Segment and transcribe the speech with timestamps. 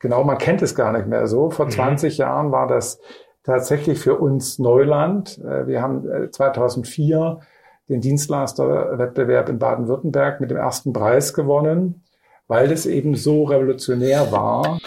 [0.00, 1.50] genau, man kennt es gar nicht mehr so.
[1.50, 1.70] Vor mhm.
[1.70, 3.00] 20 Jahren war das
[3.44, 5.38] tatsächlich für uns Neuland.
[5.38, 7.44] Äh, wir haben 2004 äh,
[7.90, 12.02] den Dienstleisterwettbewerb in Baden-Württemberg mit dem ersten Preis gewonnen,
[12.46, 14.78] weil das eben so revolutionär war.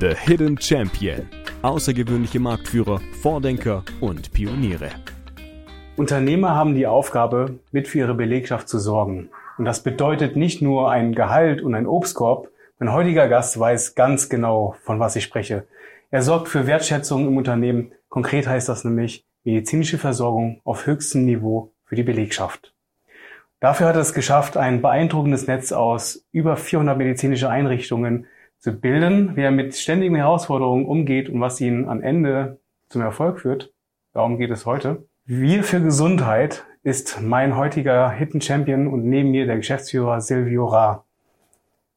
[0.00, 1.28] The Hidden Champion.
[1.62, 4.90] Außergewöhnliche Marktführer, Vordenker und Pioniere.
[5.96, 9.30] Unternehmer haben die Aufgabe, mit für ihre Belegschaft zu sorgen.
[9.58, 12.48] Und das bedeutet nicht nur ein Gehalt und ein Obstkorb.
[12.80, 15.66] Mein heutiger Gast weiß ganz genau, von was ich spreche.
[16.12, 17.90] Er sorgt für Wertschätzung im Unternehmen.
[18.08, 22.72] Konkret heißt das nämlich medizinische Versorgung auf höchstem Niveau für die Belegschaft.
[23.58, 28.26] Dafür hat er es geschafft, ein beeindruckendes Netz aus über 400 medizinische Einrichtungen
[28.58, 32.60] zu bilden, wie er mit ständigen Herausforderungen umgeht und was ihn am Ende
[32.90, 33.72] zum Erfolg führt.
[34.12, 35.08] Darum geht es heute.
[35.24, 41.04] Wir für Gesundheit ist mein heutiger Hidden Champion und neben mir der Geschäftsführer Silvio Ra.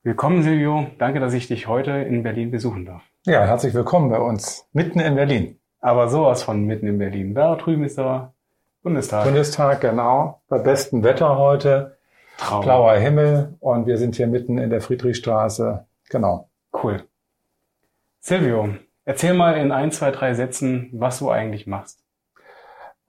[0.04, 3.04] Willkommen Silvio, danke, dass ich dich heute in Berlin besuchen darf.
[3.28, 5.60] Ja, herzlich willkommen bei uns, mitten in Berlin.
[5.80, 7.36] Aber sowas von mitten in Berlin.
[7.36, 8.34] Da drüben ist der
[8.82, 9.26] Bundestag.
[9.26, 10.42] Bundestag, genau.
[10.48, 12.00] Bei bestem Wetter heute.
[12.40, 12.64] Traum.
[12.64, 15.86] Blauer Himmel und wir sind hier mitten in der Friedrichstraße.
[16.10, 16.50] Genau.
[16.74, 17.04] Cool.
[18.22, 18.70] Silvio,
[19.06, 22.01] erzähl mal in ein, zwei, drei Sätzen, was du eigentlich machst.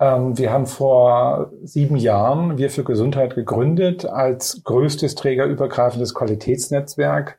[0.02, 7.38] Ähm, wir haben vor sieben Jahren Wir für Gesundheit gegründet als größtes trägerübergreifendes Qualitätsnetzwerk.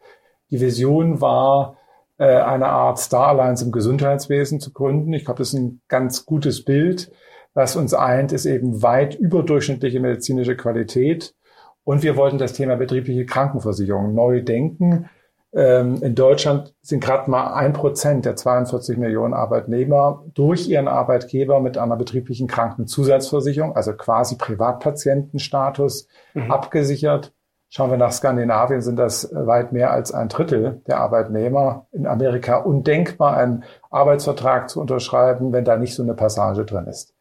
[0.50, 1.78] Die Vision war,
[2.18, 5.12] äh, eine Art Star Alliance im Gesundheitswesen zu gründen.
[5.12, 7.12] Ich glaube, das ist ein ganz gutes Bild.
[7.54, 11.36] Was uns eint, ist eben weit überdurchschnittliche medizinische Qualität.
[11.84, 15.10] Und wir wollten das Thema betriebliche Krankenversicherung neu denken.
[15.56, 21.60] Ähm, in Deutschland sind gerade mal ein Prozent der 42 Millionen Arbeitnehmer durch ihren Arbeitgeber
[21.60, 26.52] mit einer betrieblichen Krankenzusatzversicherung, also quasi Privatpatientenstatus, mhm.
[26.52, 27.34] abgesichert.
[27.70, 31.88] Schauen wir nach Skandinavien, sind das weit mehr als ein Drittel der Arbeitnehmer.
[31.92, 37.16] In Amerika undenkbar, einen Arbeitsvertrag zu unterschreiben, wenn da nicht so eine Passage drin ist.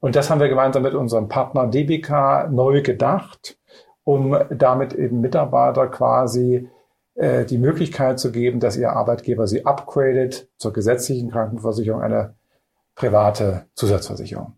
[0.00, 3.58] Und das haben wir gemeinsam mit unserem Partner DBK neu gedacht,
[4.02, 6.68] um damit eben Mitarbeiter quasi
[7.14, 12.34] äh, die Möglichkeit zu geben, dass Ihr Arbeitgeber Sie upgradet zur gesetzlichen Krankenversicherung, eine
[12.94, 14.56] private Zusatzversicherung.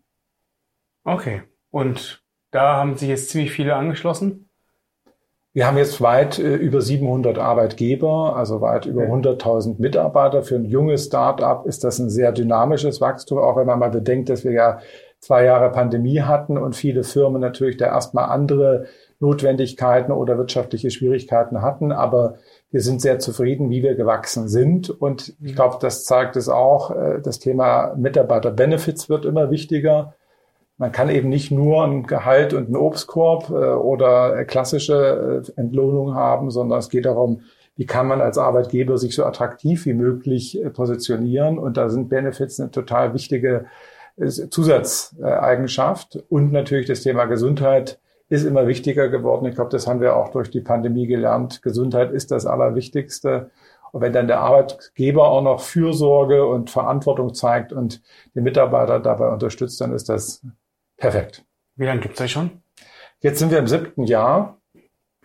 [1.03, 1.43] Okay.
[1.71, 4.49] Und da haben Sie jetzt ziemlich viele angeschlossen?
[5.55, 10.43] Wir haben jetzt weit äh, über 700 Arbeitgeber, also weit über 100.000 Mitarbeiter.
[10.43, 14.27] Für ein junges Start-up ist das ein sehr dynamisches Wachstum, auch wenn man mal bedenkt,
[14.29, 14.79] dass wir ja
[15.19, 18.87] zwei Jahre Pandemie hatten und viele Firmen natürlich da erstmal andere
[19.19, 21.91] Notwendigkeiten oder wirtschaftliche Schwierigkeiten hatten.
[21.91, 22.35] Aber
[22.71, 24.89] wir sind sehr zufrieden, wie wir gewachsen sind.
[24.89, 25.55] Und ich mhm.
[25.55, 26.91] glaube, das zeigt es auch.
[26.91, 30.13] Äh, das Thema Mitarbeiter-Benefits wird immer wichtiger.
[30.77, 36.15] Man kann eben nicht nur ein Gehalt und einen Obstkorb äh, oder klassische äh, Entlohnung
[36.15, 37.41] haben, sondern es geht darum,
[37.77, 41.57] wie kann man als Arbeitgeber sich so attraktiv wie möglich positionieren.
[41.57, 43.65] Und da sind Benefits eine total wichtige
[44.49, 46.23] Zusatzeigenschaft.
[46.29, 47.99] Und natürlich das Thema Gesundheit
[48.29, 49.45] ist immer wichtiger geworden.
[49.45, 51.61] Ich glaube, das haben wir auch durch die Pandemie gelernt.
[51.61, 53.51] Gesundheit ist das Allerwichtigste.
[53.91, 58.01] Und wenn dann der Arbeitgeber auch noch Fürsorge und Verantwortung zeigt und
[58.35, 60.45] den Mitarbeiter dabei unterstützt, dann ist das
[60.97, 61.45] perfekt.
[61.75, 62.61] Wie lange gibt es euch schon?
[63.19, 64.59] Jetzt sind wir im siebten Jahr.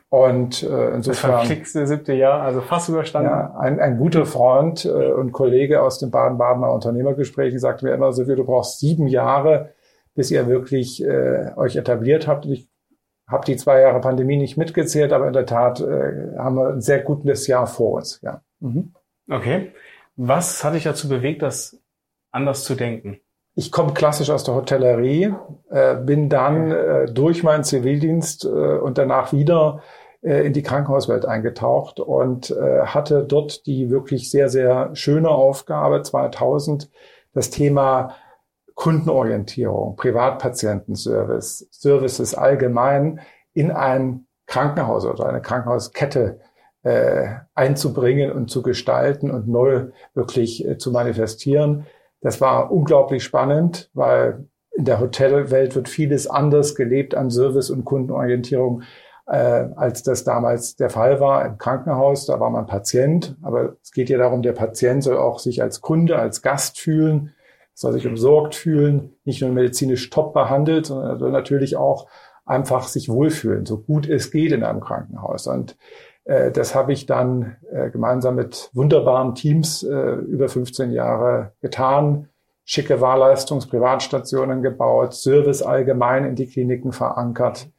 [0.09, 1.31] Und äh, insofern.
[1.31, 3.31] Das verflixte siebte Jahr, also fast überstanden.
[3.31, 8.12] Ja, ein, ein guter Freund äh, und Kollege aus den Baden-Badener Unternehmergesprächen sagte mir immer
[8.12, 9.72] so du brauchst sieben Jahre,
[10.17, 12.44] bis ihr wirklich äh, euch etabliert habt.
[12.44, 12.69] Und ich
[13.31, 16.81] habe die zwei Jahre Pandemie nicht mitgezählt, aber in der Tat äh, haben wir ein
[16.81, 18.21] sehr gutes Jahr vor uns.
[18.23, 18.43] Ja.
[18.61, 18.95] Mhm.
[19.31, 19.73] Okay.
[20.17, 21.79] Was hat dich dazu bewegt, das
[22.31, 23.21] anders zu denken?
[23.55, 25.35] Ich komme klassisch aus der Hotellerie,
[25.71, 29.83] äh, bin dann äh, durch meinen Zivildienst äh, und danach wieder
[30.23, 36.03] äh, in die Krankenhauswelt eingetaucht und äh, hatte dort die wirklich sehr, sehr schöne Aufgabe
[36.03, 36.91] 2000,
[37.33, 38.15] das Thema
[38.81, 43.21] Kundenorientierung, Privatpatientenservice, Services allgemein
[43.53, 46.41] in ein Krankenhaus oder eine Krankenhauskette
[46.83, 51.85] äh, einzubringen und zu gestalten und neu wirklich äh, zu manifestieren.
[52.23, 57.85] Das war unglaublich spannend, weil in der Hotelwelt wird vieles anders gelebt an Service und
[57.85, 58.81] Kundenorientierung,
[59.26, 62.25] äh, als das damals der Fall war im Krankenhaus.
[62.25, 65.83] Da war man Patient, aber es geht ja darum, der Patient soll auch sich als
[65.83, 67.35] Kunde, als Gast fühlen
[67.81, 72.09] soll sich umsorgt fühlen, nicht nur medizinisch top behandelt, sondern soll natürlich auch
[72.44, 75.47] einfach sich wohlfühlen, so gut es geht in einem Krankenhaus.
[75.47, 75.79] Und
[76.25, 82.29] äh, das habe ich dann äh, gemeinsam mit wunderbaren Teams äh, über 15 Jahre getan.
[82.65, 87.71] Schicke Wahlleistungs-Privatstationen gebaut, Service allgemein in die Kliniken verankert.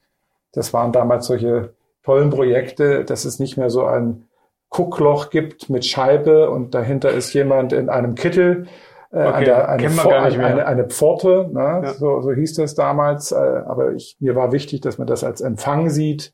[0.52, 3.06] Das waren damals solche tollen Projekte.
[3.06, 4.26] Das ist nicht mehr so ein
[4.70, 8.66] Guckloch gibt mit Scheibe und dahinter ist jemand in einem Kittel.
[9.12, 11.82] Äh, okay, der, eine, eine, eine, eine, Pforte, ne?
[11.84, 11.94] Ja.
[11.94, 13.32] So, so hieß das damals.
[13.32, 16.34] Äh, aber ich, mir war wichtig, dass man das als Empfang sieht.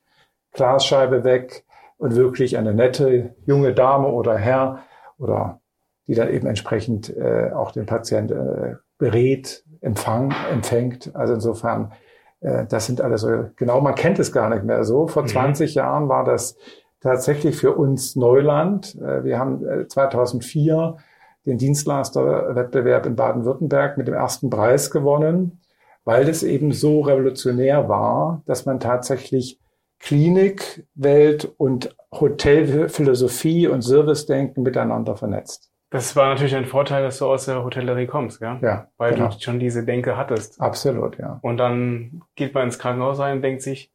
[0.54, 1.66] Glasscheibe weg
[1.98, 4.80] und wirklich eine nette junge Dame oder Herr
[5.18, 5.60] oder
[6.08, 11.16] die dann eben entsprechend äh, auch den Patient äh, berät, empfang, empfängt.
[11.16, 11.92] Also insofern,
[12.40, 15.08] äh, das sind alles so, genau, man kennt es gar nicht mehr so.
[15.08, 15.28] Vor mhm.
[15.28, 16.58] 20 Jahren war das
[17.02, 18.96] tatsächlich für uns Neuland.
[18.96, 21.02] Äh, wir haben 2004 äh,
[21.48, 25.60] den Dienstleisterwettbewerb in Baden-Württemberg mit dem ersten Preis gewonnen,
[26.04, 29.60] weil das eben so revolutionär war, dass man tatsächlich
[30.00, 35.72] Klinikwelt und Hotelphilosophie und Servicedenken miteinander vernetzt.
[35.90, 38.58] Das war natürlich ein Vorteil, dass du aus der Hotellerie kommst, gell?
[38.62, 38.88] Ja.
[38.98, 39.30] Weil genau.
[39.30, 40.60] du schon diese Denke hattest.
[40.60, 41.40] Absolut, ja.
[41.42, 43.90] Und dann geht man ins Krankenhaus rein und denkt sich,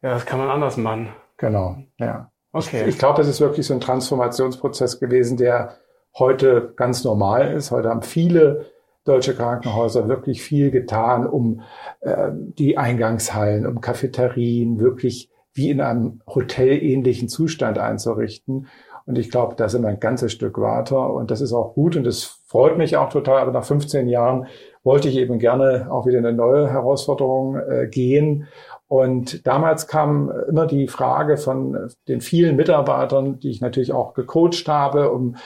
[0.00, 1.10] ja, das kann man anders machen.
[1.36, 2.30] Genau, ja.
[2.52, 2.82] Okay.
[2.82, 5.76] Ich, ich glaube, es ist wirklich so ein Transformationsprozess gewesen, der
[6.18, 7.70] heute ganz normal ist.
[7.70, 8.66] Heute haben viele
[9.04, 11.60] deutsche Krankenhäuser wirklich viel getan, um
[12.00, 18.66] äh, die Eingangshallen, um Cafeterien wirklich wie in einem hotelähnlichen Zustand einzurichten.
[19.06, 21.94] Und ich glaube, da sind wir ein ganzes Stück weiter und das ist auch gut
[21.94, 23.42] und das freut mich auch total.
[23.42, 24.46] Aber nach 15 Jahren
[24.82, 28.48] wollte ich eben gerne auch wieder eine neue Herausforderung äh, gehen.
[28.88, 34.68] Und damals kam immer die Frage von den vielen Mitarbeitern, die ich natürlich auch gecoacht
[34.68, 35.36] habe, um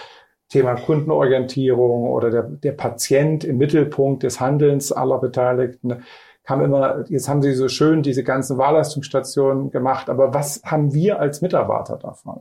[0.49, 6.03] Thema Kundenorientierung oder der, der Patient im Mittelpunkt des Handelns aller Beteiligten
[6.49, 11.21] kam immer, jetzt haben Sie so schön diese ganzen Wahlleistungsstationen gemacht, aber was haben wir
[11.21, 12.41] als Mitarbeiter davon?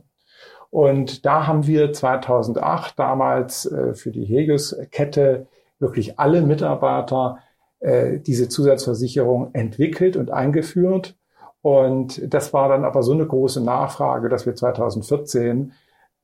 [0.70, 5.46] Und da haben wir 2008 damals äh, für die Helios-Kette
[5.78, 7.40] wirklich alle Mitarbeiter
[7.80, 11.14] äh, diese Zusatzversicherung entwickelt und eingeführt.
[11.60, 15.72] Und das war dann aber so eine große Nachfrage, dass wir 2014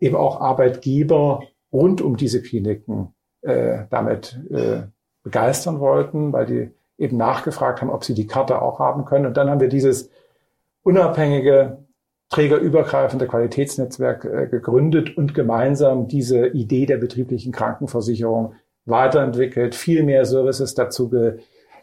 [0.01, 1.43] eben auch Arbeitgeber
[1.75, 4.85] rund um diese Kliniken äh, damit äh,
[5.23, 9.26] begeistern wollten, weil die eben nachgefragt haben, ob sie die Karte auch haben können.
[9.26, 10.09] Und dann haben wir dieses
[10.85, 11.85] unabhängige
[12.31, 18.55] trägerübergreifende Qualitätsnetzwerk äh, gegründet und gemeinsam diese Idee der betrieblichen Krankenversicherung
[18.87, 21.38] weiterentwickelt, viel mehr Services dazu ge,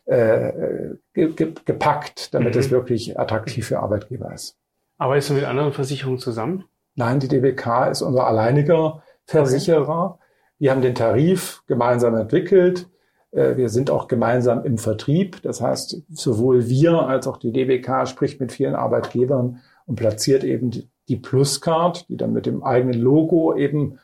[0.06, 2.60] äh, ge, ge, gepackt, damit mhm.
[2.60, 4.58] es wirklich attraktiv für Arbeitgeber ist.
[4.98, 6.66] Arbeitest du mit anderen Versicherungen zusammen?
[6.96, 9.02] Nein, die DBK ist unser alleiniger
[9.32, 10.20] Versicherer.
[10.60, 12.88] Wir haben den Tarif gemeinsam entwickelt.
[13.32, 15.42] Äh, wir sind auch gemeinsam im Vertrieb.
[15.42, 20.72] Das heißt, sowohl wir als auch die DBK spricht mit vielen Arbeitgebern und platziert eben
[21.08, 24.00] die Pluscard, die dann mit dem eigenen Logo eben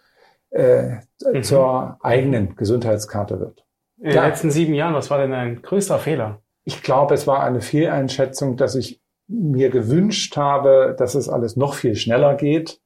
[0.50, 0.98] äh,
[1.32, 1.44] mhm.
[1.44, 3.66] zur eigenen Gesundheitskarte wird.
[4.00, 6.42] In den letzten sieben Jahren, was war denn dein größter Fehler?
[6.64, 11.74] Ich glaube, es war eine Fehleinschätzung, dass ich mir gewünscht habe, dass es alles noch
[11.74, 12.80] viel schneller geht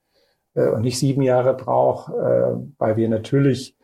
[0.53, 3.75] äh, und nicht sieben Jahre braucht, äh, weil wir natürlich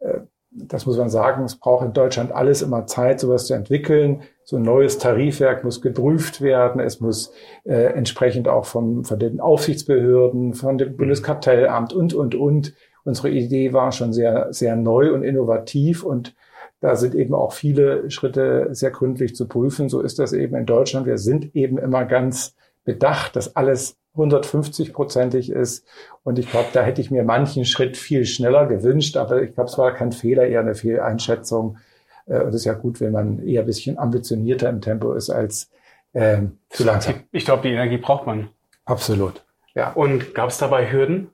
[0.00, 0.20] äh,
[0.56, 4.22] das muss man sagen, es braucht in Deutschland alles immer Zeit, sowas zu entwickeln.
[4.44, 6.80] So ein neues Tarifwerk muss geprüft werden.
[6.80, 7.32] Es muss
[7.64, 12.74] äh, entsprechend auch von, von den Aufsichtsbehörden, von dem Bundeskartellamt und, und, und.
[13.04, 16.34] Unsere Idee war schon sehr, sehr neu und innovativ und
[16.80, 19.88] da sind eben auch viele Schritte sehr gründlich zu prüfen.
[19.88, 21.06] So ist das eben in Deutschland.
[21.06, 22.54] Wir sind eben immer ganz
[22.84, 25.86] bedacht, dass alles 150-prozentig ist.
[26.22, 29.70] Und ich glaube, da hätte ich mir manchen Schritt viel schneller gewünscht, aber ich glaube,
[29.70, 31.78] es war kein Fehler, eher eine Fehleinschätzung.
[32.26, 35.30] Äh, und es ist ja gut, wenn man eher ein bisschen ambitionierter im Tempo ist
[35.30, 35.70] als
[36.12, 37.14] äh, zu langsam.
[37.32, 38.48] Ich glaube, die Energie braucht man.
[38.84, 39.44] Absolut.
[39.74, 39.92] Ja.
[39.92, 41.30] Und gab es dabei Hürden?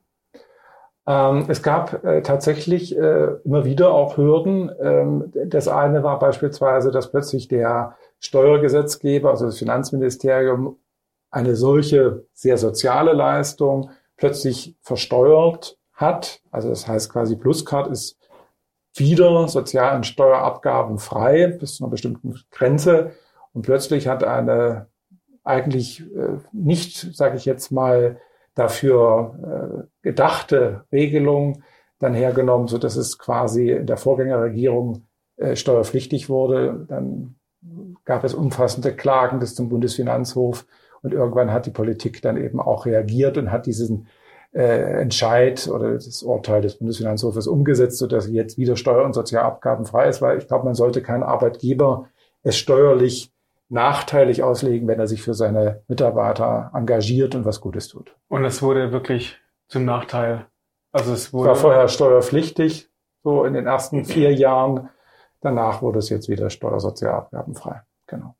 [1.07, 4.71] Ähm, es gab äh, tatsächlich äh, immer wieder auch Hürden.
[4.81, 10.77] Ähm, das eine war beispielsweise, dass plötzlich der Steuergesetzgeber, also das Finanzministerium,
[11.31, 16.41] eine solche sehr soziale Leistung plötzlich versteuert hat.
[16.51, 18.19] Also das heißt quasi Pluscard ist
[18.95, 23.13] wieder sozial- und Steuerabgaben frei bis zu einer bestimmten Grenze.
[23.53, 24.87] Und plötzlich hat eine
[25.45, 28.21] eigentlich äh, nicht, sage ich jetzt mal,
[28.55, 31.63] dafür äh, gedachte Regelung
[31.99, 35.07] dann hergenommen, so dass es quasi in der Vorgängerregierung
[35.37, 36.87] äh, steuerpflichtig wurde.
[36.89, 37.37] Dann
[38.05, 40.67] gab es umfassende Klagen bis zum Bundesfinanzhof
[41.03, 44.09] und irgendwann hat die Politik dann eben auch reagiert und hat diesen
[44.53, 50.09] äh, Entscheid oder das Urteil des Bundesfinanzhofes umgesetzt, sodass jetzt wieder Steuer- und Sozialabgaben frei
[50.09, 52.09] ist, weil ich glaube, man sollte keinen Arbeitgeber
[52.43, 53.33] es steuerlich
[53.69, 58.17] nachteilig auslegen, wenn er sich für seine Mitarbeiter engagiert und was Gutes tut.
[58.29, 59.39] Und es wurde wirklich
[59.69, 60.47] zum Nachteil.
[60.91, 62.91] Also es wurde war vorher steuerpflichtig,
[63.23, 64.89] so in den ersten vier Jahren.
[65.41, 67.83] Danach wurde es jetzt wieder steuersozialabgabenfrei.
[68.09, 68.35] Genau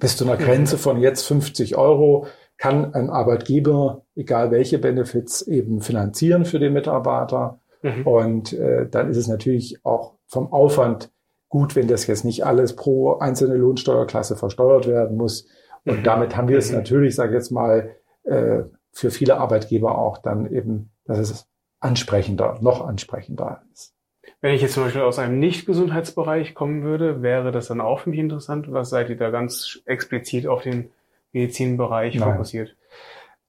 [0.00, 2.26] bis zu einer Grenze von jetzt 50 Euro
[2.56, 7.60] kann ein Arbeitgeber, egal welche Benefits, eben finanzieren für den Mitarbeiter.
[7.82, 8.06] Mhm.
[8.06, 11.10] Und äh, dann ist es natürlich auch vom Aufwand
[11.48, 15.46] gut, wenn das jetzt nicht alles pro einzelne Lohnsteuerklasse versteuert werden muss.
[15.84, 16.04] Und mhm.
[16.04, 16.78] damit haben wir es mhm.
[16.78, 17.90] natürlich, sage ich jetzt mal,
[18.24, 21.46] äh, für viele Arbeitgeber auch dann eben, dass es
[21.80, 23.94] ansprechender, noch ansprechender ist.
[24.40, 28.10] Wenn ich jetzt zum Beispiel aus einem Nicht-Gesundheitsbereich kommen würde, wäre das dann auch für
[28.10, 28.72] mich interessant.
[28.72, 30.90] Was seid ihr da ganz explizit auf den
[31.32, 32.32] Medizinbereich Nein.
[32.32, 32.76] fokussiert?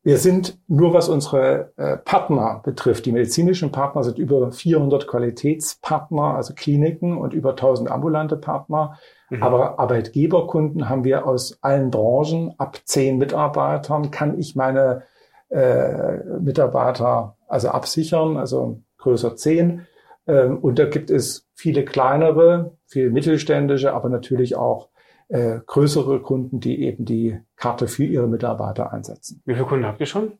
[0.01, 3.05] Wir sind nur was unsere äh, Partner betrifft.
[3.05, 8.97] Die medizinischen Partner sind über 400 Qualitätspartner, also Kliniken und über 1000 ambulante Partner.
[9.29, 9.43] Mhm.
[9.43, 12.55] Aber Arbeitgeberkunden haben wir aus allen Branchen.
[12.57, 15.03] Ab zehn Mitarbeitern kann ich meine
[15.49, 19.85] äh, Mitarbeiter also absichern, also größer zehn.
[20.29, 24.89] Ähm, und da gibt es viele kleinere, viele mittelständische, aber natürlich auch
[25.27, 29.41] äh, größere Kunden, die eben die Karte für ihre Mitarbeiter einsetzen.
[29.45, 30.33] Wie viele Kunden habt ihr schon?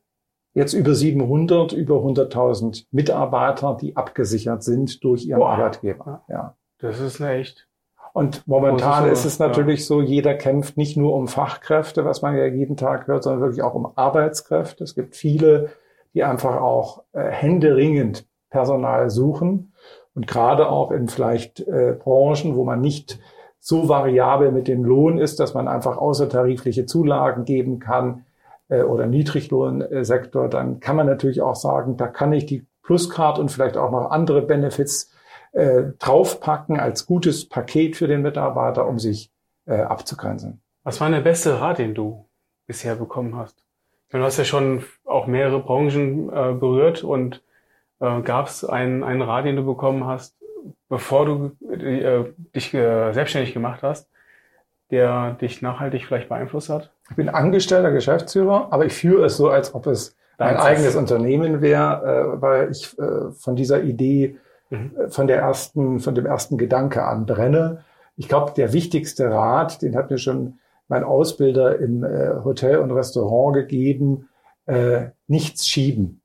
[0.52, 5.50] Jetzt über 700, über 100.000 Mitarbeiter, die abgesichert sind durch ihren Boah.
[5.50, 6.24] Arbeitgeber.
[6.28, 6.56] Ja.
[6.78, 7.68] Das ist eine echt.
[8.12, 9.86] Und momentan ist, es natürlich ja.
[9.86, 13.62] so, jeder kämpft nicht nur um Fachkräfte, was man ja jeden Tag hört, sondern wirklich
[13.62, 14.82] auch um Arbeitskräfte.
[14.82, 15.70] Es gibt viele,
[16.14, 19.69] die einfach auch äh, händeringend Personal suchen
[20.14, 23.18] und gerade auch in vielleicht äh, Branchen, wo man nicht
[23.58, 28.24] so variabel mit dem Lohn ist, dass man einfach außertarifliche Zulagen geben kann
[28.68, 33.50] äh, oder Niedriglohnsektor, dann kann man natürlich auch sagen, da kann ich die Pluscard und
[33.50, 35.12] vielleicht auch noch andere Benefits
[35.52, 39.30] äh, draufpacken als gutes Paket für den Mitarbeiter, um sich
[39.66, 40.62] äh, abzugrenzen.
[40.82, 42.26] Was war der beste Rat, den du
[42.66, 43.62] bisher bekommen hast?
[44.10, 47.42] Du hast ja schon auch mehrere Branchen äh, berührt und
[48.00, 50.36] äh, gab es einen, einen Rat, den du bekommen hast,
[50.88, 54.08] bevor du äh, dich äh, selbstständig gemacht hast,
[54.90, 56.90] der dich nachhaltig vielleicht beeinflusst hat?
[57.10, 60.96] Ich bin angestellter Geschäftsführer, aber ich führe es so, als ob es Dein ein eigenes
[60.96, 64.36] Unternehmen wäre, äh, weil ich äh, von dieser Idee,
[64.70, 64.92] mhm.
[64.98, 67.84] Äh, von der ersten, von dem ersten Gedanke an brenne.
[68.16, 72.90] Ich glaube, der wichtigste Rat, den hat mir schon mein Ausbilder im äh, Hotel und
[72.90, 74.28] Restaurant gegeben,
[74.66, 76.19] äh, nichts schieben.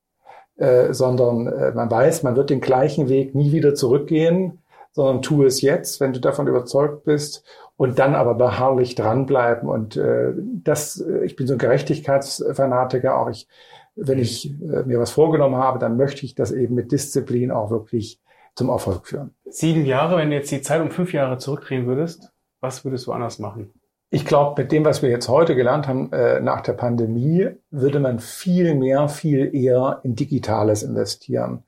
[0.57, 5.43] Äh, sondern äh, man weiß, man wird den gleichen Weg nie wieder zurückgehen, sondern tu
[5.43, 7.43] es jetzt, wenn du davon überzeugt bist
[7.75, 9.67] und dann aber beharrlich dranbleiben.
[9.67, 10.31] Und äh,
[10.63, 13.49] das, äh, ich bin so ein Gerechtigkeitsfanatiker, auch ich,
[13.97, 17.69] wenn ich äh, mir was vorgenommen habe, dann möchte ich das eben mit Disziplin auch
[17.69, 18.21] wirklich
[18.55, 19.35] zum Erfolg führen.
[19.43, 22.31] Sieben Jahre, wenn du jetzt die Zeit um fünf Jahre zurückdrehen würdest,
[22.61, 23.73] was würdest du anders machen?
[24.09, 27.99] Ich glaube, mit dem, was wir jetzt heute gelernt haben äh, nach der Pandemie, würde
[27.99, 31.63] man viel mehr, viel eher in Digitales investieren.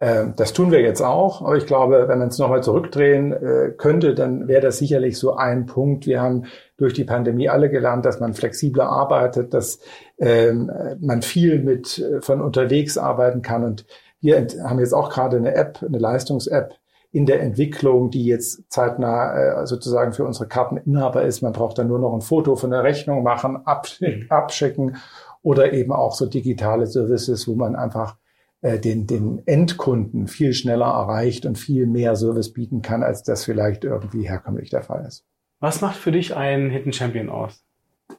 [0.00, 3.70] Ähm, das tun wir jetzt auch, aber ich glaube, wenn man es nochmal zurückdrehen äh,
[3.76, 6.06] könnte, dann wäre das sicherlich so ein Punkt.
[6.06, 6.44] Wir haben
[6.78, 9.78] durch die Pandemie alle gelernt, dass man flexibler arbeitet, dass
[10.18, 13.62] ähm, man viel mit äh, von unterwegs arbeiten kann.
[13.62, 13.84] Und
[14.22, 16.74] wir haben jetzt auch gerade eine App, eine Leistungs-App,
[17.12, 21.42] in der Entwicklung, die jetzt zeitnah äh, sozusagen für unsere Karteninhaber ist.
[21.42, 24.30] Man braucht dann nur noch ein Foto von der Rechnung machen, abschicken, mhm.
[24.30, 24.96] abschicken
[25.42, 28.16] oder eben auch so digitale Services, wo man einfach
[28.60, 33.44] äh, den, den Endkunden viel schneller erreicht und viel mehr Service bieten kann, als das
[33.44, 35.24] vielleicht irgendwie herkömmlich der Fall ist.
[35.58, 37.64] Was macht für dich ein Hidden Champion aus?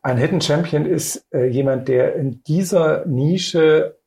[0.02, 4.00] Ein Hidden Champion ist äh, jemand, der in dieser Nische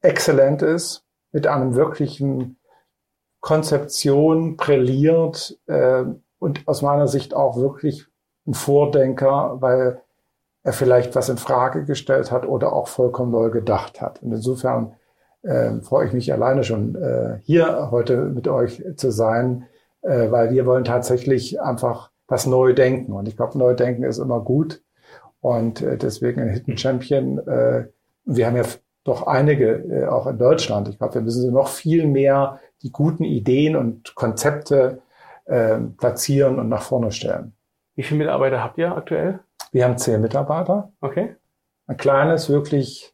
[0.00, 2.56] exzellent ist, mit einem wirklichen
[3.44, 6.04] Konzeption brilliert äh,
[6.38, 8.06] und aus meiner Sicht auch wirklich
[8.46, 10.00] ein Vordenker, weil
[10.62, 14.22] er vielleicht was in Frage gestellt hat oder auch vollkommen neu gedacht hat.
[14.22, 14.94] Und insofern
[15.42, 19.66] äh, freue ich mich alleine schon äh, hier heute mit euch zu sein,
[20.00, 23.12] äh, weil wir wollen tatsächlich einfach was neu denken.
[23.12, 24.82] Und ich glaube, neu denken ist immer gut.
[25.42, 27.46] Und äh, deswegen ein Hidden Champion.
[27.46, 27.88] Äh,
[28.24, 28.64] wir haben ja
[29.04, 30.88] doch einige äh, auch in Deutschland.
[30.88, 35.02] Ich glaube, wir müssen sie noch viel mehr die guten Ideen und Konzepte
[35.46, 37.54] äh, platzieren und nach vorne stellen.
[37.96, 39.40] Wie viele Mitarbeiter habt ihr aktuell?
[39.72, 40.92] Wir haben zehn Mitarbeiter.
[41.00, 41.36] Okay.
[41.86, 43.12] Ein kleines, wirklich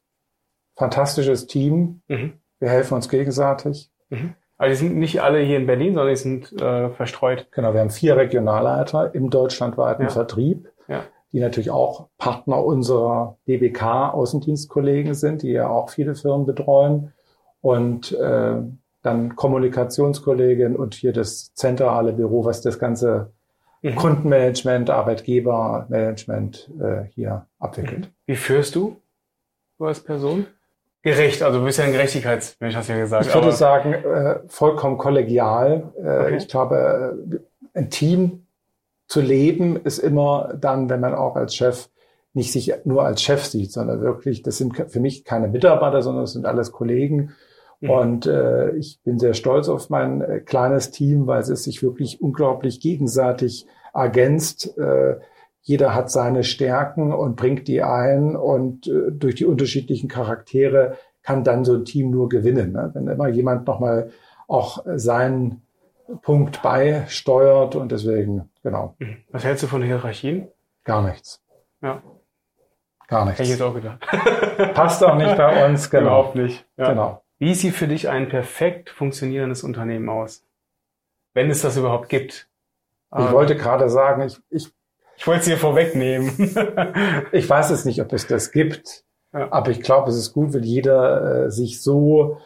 [0.77, 2.03] fantastisches Team.
[2.09, 2.35] Mhm.
[2.59, 3.91] Wir helfen uns gegenseitig.
[4.09, 4.35] Mhm.
[4.59, 7.49] Aber die sind nicht alle hier in Berlin, sondern die sind äh, verstreut.
[7.53, 10.11] Genau, wir haben vier Regionalleiter im deutschlandweiten ja.
[10.11, 11.03] Vertrieb, ja.
[11.33, 17.15] die natürlich auch Partner unserer DBK-Außendienstkollegen sind, die ja auch viele Firmen betreuen.
[17.63, 18.57] Und äh,
[19.03, 23.33] dann Kommunikationskollegin und hier das zentrale Büro, was das ganze
[23.83, 23.97] mhm.
[23.97, 28.07] Kundenmanagement, Arbeitgebermanagement äh, hier abwickelt.
[28.07, 28.15] Mhm.
[28.27, 28.97] Wie führst du
[29.81, 30.47] du als Person?
[31.03, 33.27] Gerecht, also du bist ja ein Gerechtigkeitsmensch, hast du ja gesagt.
[33.27, 35.93] Ich würde sagen, äh, vollkommen kollegial.
[35.97, 36.37] Äh, okay.
[36.37, 37.41] Ich glaube,
[37.75, 38.47] äh, ein Team
[39.07, 41.89] zu leben ist immer dann, wenn man auch als Chef
[42.35, 46.25] nicht sich nur als Chef sieht, sondern wirklich, das sind für mich keine Mitarbeiter, sondern
[46.25, 47.35] das sind alles Kollegen.
[47.81, 47.91] Mhm.
[47.91, 52.21] Und äh, ich bin sehr stolz auf mein äh, kleines Team, weil es sich wirklich
[52.21, 54.77] unglaublich gegenseitig ergänzt.
[54.79, 55.17] Äh,
[55.63, 61.45] jeder hat seine Stärken und bringt die ein und äh, durch die unterschiedlichen Charaktere kann
[61.45, 62.73] dann so ein Team nur gewinnen.
[62.73, 62.91] Ne?
[62.95, 64.11] Wenn immer jemand nochmal
[64.49, 65.63] auch seinen
[66.23, 68.97] Punkt beisteuert und deswegen, genau.
[68.99, 69.19] Mhm.
[69.31, 70.49] Was hältst du von Hierarchien?
[70.85, 71.43] Gar nichts.
[71.83, 72.03] Ja.
[73.07, 73.41] Gar nichts.
[73.41, 74.01] Hätte ich jetzt auch gedacht.
[74.75, 76.03] Passt auch nicht bei uns, genau.
[76.03, 76.67] Überhaupt nicht.
[76.77, 76.91] Ja.
[76.91, 77.23] Genau.
[77.41, 80.45] Wie sieht für dich ein perfekt funktionierendes Unternehmen aus?
[81.33, 82.49] Wenn es das überhaupt gibt.
[83.17, 84.71] Ich ähm, wollte gerade sagen, ich, ich,
[85.17, 86.31] ich wollte es hier vorwegnehmen.
[87.33, 89.51] ich weiß es nicht, ob es das gibt, ja.
[89.51, 92.39] aber ich glaube, es ist gut, wenn jeder äh, sich so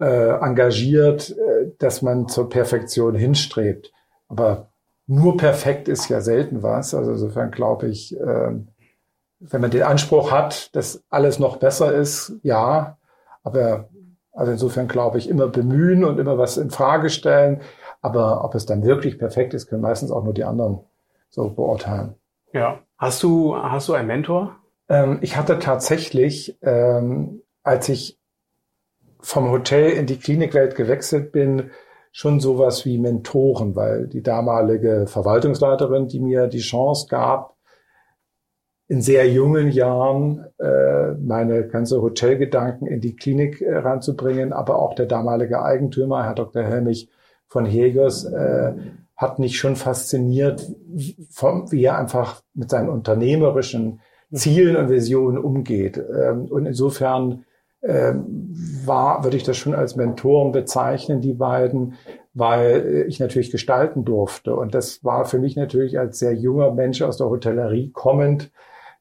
[0.00, 0.04] äh,
[0.38, 3.90] engagiert, äh, dass man zur Perfektion hinstrebt.
[4.28, 4.68] Aber
[5.06, 6.94] nur perfekt ist ja selten was.
[6.94, 8.50] Also insofern glaube ich, äh,
[9.38, 12.98] wenn man den Anspruch hat, dass alles noch besser ist, ja.
[13.42, 13.88] Aber
[14.36, 17.62] also insofern glaube ich, immer bemühen und immer was in Frage stellen.
[18.02, 20.80] Aber ob es dann wirklich perfekt ist, können meistens auch nur die anderen
[21.30, 22.14] so beurteilen.
[22.52, 22.80] Ja.
[22.98, 24.56] Hast du, hast du einen Mentor?
[24.88, 28.18] Ähm, ich hatte tatsächlich, ähm, als ich
[29.20, 31.70] vom Hotel in die Klinikwelt gewechselt bin,
[32.12, 37.55] schon sowas wie Mentoren, weil die damalige Verwaltungsleiterin, die mir die Chance gab,
[38.88, 44.94] in sehr jungen Jahren äh, meine ganze Hotelgedanken in die Klinik äh, ranzubringen, aber auch
[44.94, 46.62] der damalige Eigentümer, Herr Dr.
[46.62, 47.10] Helmich
[47.48, 48.74] von Hegers, äh,
[49.16, 50.70] hat mich schon fasziniert,
[51.30, 54.00] vom, wie er einfach mit seinen unternehmerischen
[54.32, 55.98] Zielen und Visionen umgeht.
[55.98, 57.44] Ähm, und insofern
[57.82, 61.94] ähm, war, würde ich das schon als Mentoren bezeichnen, die beiden,
[62.34, 64.54] weil ich natürlich gestalten durfte.
[64.54, 68.52] Und das war für mich natürlich als sehr junger Mensch aus der Hotellerie kommend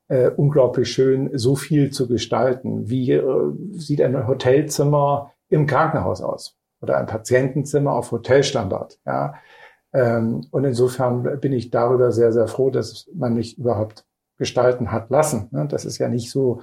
[0.08, 2.90] äh, unglaublich schön, so viel zu gestalten.
[2.90, 3.24] Wie äh,
[3.72, 6.58] sieht ein Hotelzimmer im Krankenhaus aus?
[6.82, 9.00] Oder ein Patientenzimmer auf Hotelstandard?
[9.06, 9.36] Ja.
[9.94, 14.06] Ähm, und insofern bin ich darüber sehr, sehr froh, dass man mich überhaupt
[14.38, 15.48] gestalten hat lassen.
[15.52, 15.68] Ne?
[15.70, 16.62] Das ist ja nicht so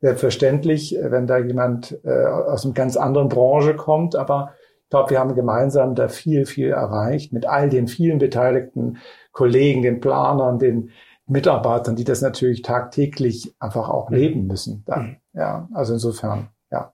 [0.00, 4.52] selbstverständlich, wenn da jemand äh, aus einer ganz anderen Branche kommt, aber
[4.84, 8.98] ich glaube, wir haben gemeinsam da viel, viel erreicht mit all den vielen beteiligten
[9.32, 10.90] Kollegen, den Planern, den
[11.28, 14.16] Mitarbeitern, die das natürlich tagtäglich einfach auch mhm.
[14.16, 14.84] leben müssen.
[14.86, 15.02] Dann.
[15.02, 15.16] Mhm.
[15.34, 16.92] Ja, also insofern, ja.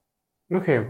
[0.53, 0.87] Okay.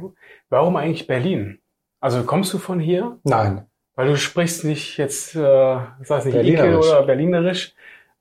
[0.49, 1.61] Warum eigentlich Berlin?
[2.01, 3.19] Also kommst du von hier?
[3.25, 3.67] Nein.
[3.97, 5.79] Weil du sprichst nicht jetzt, äh,
[6.09, 6.87] das nicht, Berlinerisch.
[6.87, 7.75] oder Berlinerisch.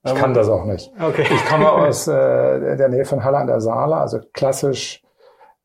[0.05, 0.91] Ich kann das auch nicht.
[0.99, 1.25] Okay.
[1.33, 5.01] Ich komme aus äh, der Nähe von Halle an der Saale, also klassisch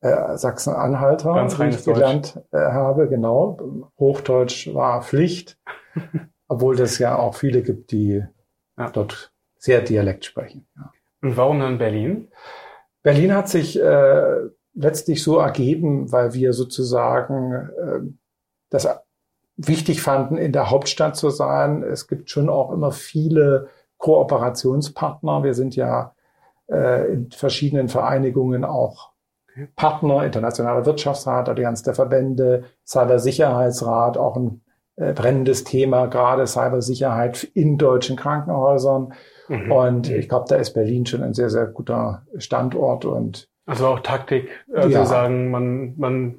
[0.01, 3.09] äh, Sachsen-Anhalter, wie ich gelernt äh, habe.
[3.09, 3.57] Genau.
[3.99, 5.57] Hochdeutsch war Pflicht,
[6.47, 8.23] obwohl das ja auch viele gibt, die
[8.77, 8.89] ja.
[8.89, 9.28] dort
[9.59, 10.67] sehr Dialekt sprechen.
[10.75, 10.91] Ja.
[11.21, 12.29] Und warum dann Berlin?
[13.03, 14.35] Berlin hat sich äh,
[14.73, 17.99] letztlich so ergeben, weil wir sozusagen äh,
[18.69, 18.87] das
[19.57, 21.83] wichtig fanden, in der Hauptstadt zu sein.
[21.83, 23.67] Es gibt schon auch immer viele
[23.97, 25.43] Kooperationspartner.
[25.43, 26.15] Wir sind ja
[26.67, 29.11] äh, in verschiedenen Vereinigungen auch
[29.75, 34.61] Partner, Internationaler Wirtschaftsrat, Allianz der Verbände, Cybersicherheitsrat, auch ein
[34.99, 39.13] äh, brennendes Thema, gerade Cybersicherheit in deutschen Krankenhäusern.
[39.47, 39.71] Mhm.
[39.71, 43.99] Und ich glaube, da ist Berlin schon ein sehr, sehr guter Standort und also auch
[43.99, 45.05] Taktik, also ja.
[45.05, 46.35] sagen, man, man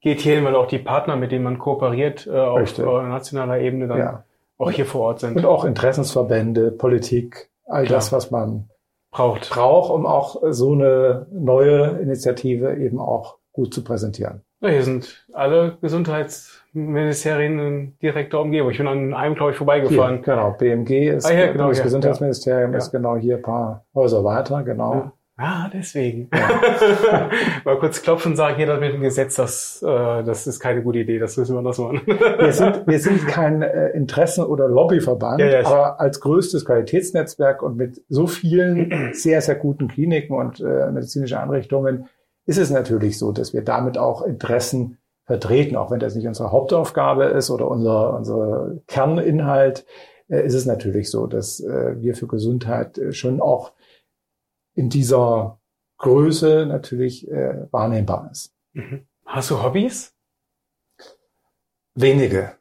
[0.00, 2.84] geht hier hin, weil auch die Partner, mit denen man kooperiert, äh, auf Richtig.
[2.84, 4.24] nationaler Ebene dann ja.
[4.56, 5.36] auch hier vor Ort sind.
[5.36, 7.98] Und auch Interessensverbände, Politik, all Klar.
[7.98, 8.70] das, was man
[9.10, 9.50] braucht.
[9.50, 14.42] braucht, um auch so eine neue Initiative eben auch gut zu präsentieren.
[14.70, 18.70] Hier sind alle Gesundheitsministerien in direkter Umgebung.
[18.70, 20.22] Ich bin an einem, glaube ich, vorbeigefahren.
[20.24, 22.78] Hier, genau, BMG ist, ah, ja, genau, das ja, Gesundheitsministerium ja.
[22.78, 25.10] ist genau hier ein paar Häuser weiter, genau.
[25.36, 26.28] Ah, deswegen.
[26.32, 27.28] Ja.
[27.64, 31.00] Mal kurz klopfen und sagen, hier mit dem Gesetz, das, äh, das ist keine gute
[31.00, 32.02] Idee, das müssen wir anders machen.
[32.06, 37.62] wir, sind, wir sind kein äh, Interessen- oder Lobbyverband, ja, ja, aber als größtes Qualitätsnetzwerk
[37.62, 42.08] und mit so vielen sehr, sehr guten Kliniken und äh, medizinischen Einrichtungen
[42.52, 46.52] ist es natürlich so, dass wir damit auch Interessen vertreten, auch wenn das nicht unsere
[46.52, 49.86] Hauptaufgabe ist oder unser, unser Kerninhalt,
[50.28, 53.72] äh, ist es natürlich so, dass äh, wir für Gesundheit äh, schon auch
[54.74, 55.58] in dieser
[55.96, 58.52] Größe natürlich äh, wahrnehmbar ist.
[58.74, 59.06] Mhm.
[59.24, 60.12] Hast du Hobbys?
[61.94, 62.52] Wenige.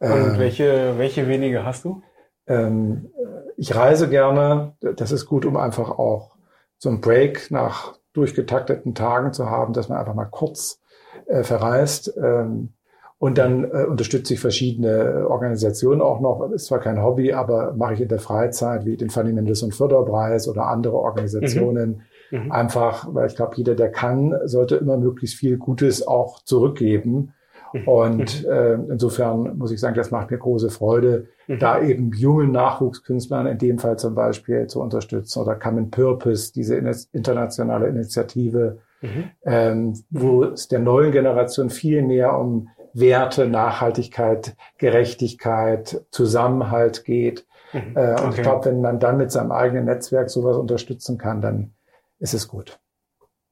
[0.00, 2.02] Und äh, welche, welche wenige hast du?
[2.48, 3.12] Ähm,
[3.56, 4.76] ich reise gerne.
[4.80, 6.36] Das ist gut, um einfach auch
[6.78, 10.80] so einen Break nach durchgetakteten Tagen zu haben, dass man einfach mal kurz
[11.26, 12.12] äh, verreist.
[12.16, 12.70] Ähm,
[13.18, 16.50] Und dann äh, unterstütze ich verschiedene Organisationen auch noch.
[16.50, 20.48] Ist zwar kein Hobby, aber mache ich in der Freizeit, wie den Fanny Mendelssohn Förderpreis
[20.48, 22.02] oder andere Organisationen.
[22.30, 22.42] Mhm.
[22.44, 22.52] Mhm.
[22.52, 27.32] Einfach, weil ich glaube, jeder, der kann, sollte immer möglichst viel Gutes auch zurückgeben.
[27.72, 27.88] Mhm.
[27.88, 31.58] Und äh, insofern muss ich sagen, das macht mir große Freude, mhm.
[31.58, 36.76] da eben jungen Nachwuchskünstlern in dem Fall zum Beispiel zu unterstützen oder Common Purpose, diese
[37.12, 39.24] internationale Initiative, mhm.
[39.44, 47.46] ähm, wo es der neuen Generation viel mehr um Werte, Nachhaltigkeit, Gerechtigkeit, Zusammenhalt geht.
[47.72, 47.94] Mhm.
[47.94, 48.30] Äh, und okay.
[48.36, 51.72] ich glaube, wenn man dann mit seinem eigenen Netzwerk sowas unterstützen kann, dann
[52.18, 52.78] ist es gut.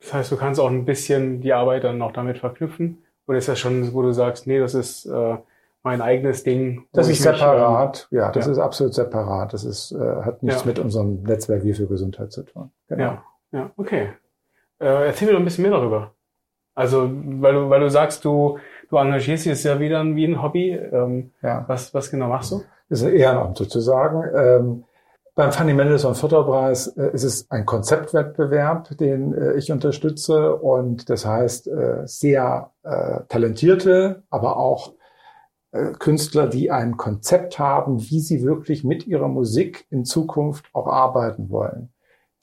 [0.01, 3.04] Das heißt, du kannst auch ein bisschen die Arbeit dann noch damit verknüpfen?
[3.27, 5.37] Oder ist das schon, wo du sagst, nee, das ist äh,
[5.83, 6.87] mein eigenes Ding?
[6.93, 8.53] Das ist separat, mich, ähm, ja, das ja.
[8.53, 9.53] ist absolut separat.
[9.53, 10.67] Das ist, äh, hat nichts ja.
[10.67, 12.71] mit unserem Netzwerk wie für Gesundheit zu tun.
[12.89, 13.03] Genau.
[13.03, 14.11] Ja, ja, okay.
[14.81, 16.13] Äh, erzähl mir doch ein bisschen mehr darüber.
[16.75, 18.59] Also, weil du, weil du sagst, du
[18.95, 20.71] Du engagierst dich, ist ja wieder wie ein Hobby.
[20.71, 21.65] Ähm, ja.
[21.67, 22.63] was, was genau machst du?
[22.89, 24.23] Das ist ein Ehrenamt sozusagen.
[24.37, 24.85] Ähm,
[25.35, 31.27] beim Fanny Mendelssohn Förderpreis äh, ist es ein Konzeptwettbewerb, den äh, ich unterstütze und das
[31.27, 34.95] heißt äh, sehr äh, talentierte, aber auch
[35.73, 40.87] äh, Künstler, die ein Konzept haben, wie sie wirklich mit ihrer Musik in Zukunft auch
[40.87, 41.93] arbeiten wollen.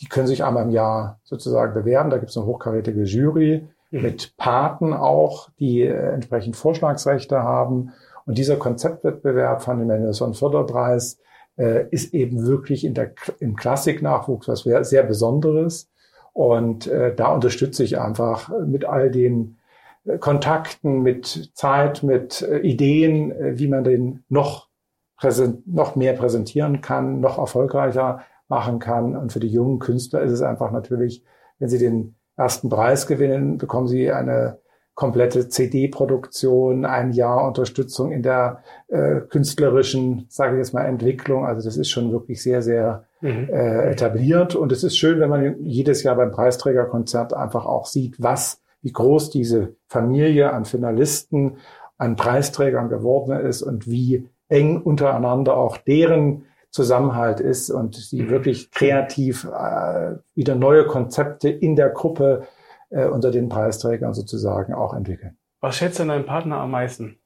[0.01, 2.09] Die können sich einmal im Jahr sozusagen bewerben.
[2.09, 4.01] Da gibt es eine hochkarätige Jury mhm.
[4.01, 7.93] mit Paten auch, die äh, entsprechend Vorschlagsrechte haben.
[8.25, 11.17] Und dieser Konzeptwettbewerb dem Mendelssohn Förderpreis
[11.57, 15.89] äh, ist eben wirklich in der, im Klassiknachwuchs was sehr Besonderes.
[16.33, 19.57] Und äh, da unterstütze ich einfach mit all den
[20.05, 24.69] äh, Kontakten, mit Zeit, mit äh, Ideen, äh, wie man den noch,
[25.17, 29.15] präsent, noch mehr präsentieren kann, noch erfolgreicher machen kann.
[29.15, 31.23] Und für die jungen Künstler ist es einfach natürlich,
[31.59, 34.60] wenn sie den ersten Preis gewinnen, bekommen sie eine
[34.95, 41.45] komplette CD-Produktion, ein Jahr Unterstützung in der äh, künstlerischen, sage ich jetzt mal, Entwicklung.
[41.45, 43.49] Also das ist schon wirklich sehr, sehr mhm.
[43.49, 44.55] äh, etabliert.
[44.55, 48.91] Und es ist schön, wenn man jedes Jahr beim Preisträgerkonzert einfach auch sieht, was, wie
[48.91, 51.57] groß diese Familie an Finalisten,
[51.97, 58.29] an Preisträgern geworden ist und wie eng untereinander auch deren Zusammenhalt ist und sie mhm.
[58.29, 62.47] wirklich kreativ äh, wieder neue Konzepte in der Gruppe
[62.91, 65.37] äh, unter den Preisträgern sozusagen auch entwickeln.
[65.59, 67.17] Was schätzt denn dein Partner am meisten?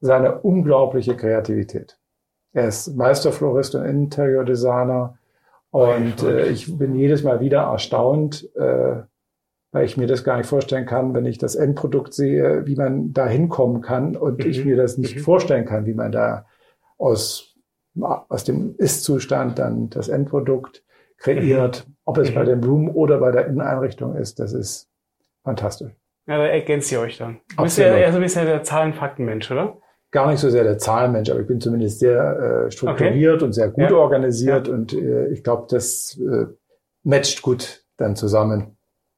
[0.00, 1.98] Seine unglaubliche Kreativität.
[2.52, 5.18] Er ist Meisterflorist und Interiordesigner
[5.70, 9.02] und äh, ich bin jedes Mal wieder erstaunt, äh,
[9.72, 13.12] weil ich mir das gar nicht vorstellen kann, wenn ich das Endprodukt sehe, wie man
[13.14, 14.50] da hinkommen kann und mhm.
[14.50, 15.20] ich mir das nicht mhm.
[15.20, 16.46] vorstellen kann, wie man da
[16.98, 17.48] aus
[17.94, 20.82] aus dem Ist-Zustand dann das Endprodukt
[21.18, 21.96] kreiert, mhm.
[22.04, 22.34] ob es mhm.
[22.34, 24.88] bei den Blumen oder bei der Inneneinrichtung ist, das ist
[25.44, 25.92] fantastisch.
[26.26, 27.40] Ja, da ergänzt ihr euch dann.
[27.56, 29.78] Du bist ja eher so ein bisschen der Zahlen-Fakten-Mensch, oder?
[30.12, 33.44] Gar nicht so sehr der Zahlenmensch, aber ich bin zumindest sehr äh, strukturiert okay.
[33.44, 33.96] und sehr gut ja.
[33.96, 34.74] organisiert ja.
[34.74, 36.46] und äh, ich glaube, das äh,
[37.02, 38.76] matcht gut dann zusammen.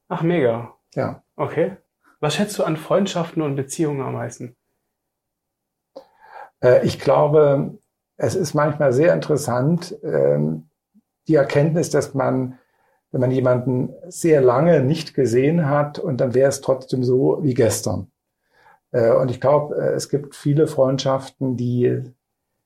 [0.09, 0.75] Ach, mega.
[0.95, 1.23] Ja.
[1.37, 1.77] Okay.
[2.21, 4.57] Was schätzt du an Freundschaften und Beziehungen am meisten?
[6.61, 7.79] Äh, ich glaube,
[8.17, 10.71] es ist manchmal sehr interessant, ähm,
[11.29, 12.59] die Erkenntnis, dass man,
[13.15, 17.55] wenn man jemanden sehr lange nicht gesehen hat und dann wäre es trotzdem so wie
[17.55, 18.09] gestern.
[18.91, 22.03] Äh, und ich glaube, äh, es gibt viele Freundschaften, die